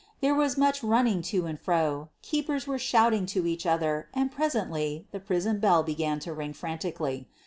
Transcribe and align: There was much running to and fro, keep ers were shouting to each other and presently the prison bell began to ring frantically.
There 0.19 0.33
was 0.33 0.57
much 0.57 0.81
running 0.83 1.21
to 1.29 1.45
and 1.45 1.59
fro, 1.59 2.09
keep 2.23 2.49
ers 2.49 2.65
were 2.65 2.79
shouting 2.79 3.27
to 3.27 3.45
each 3.45 3.67
other 3.67 4.07
and 4.15 4.31
presently 4.31 5.05
the 5.11 5.19
prison 5.19 5.59
bell 5.59 5.83
began 5.83 6.17
to 6.21 6.33
ring 6.33 6.53
frantically. 6.53 7.27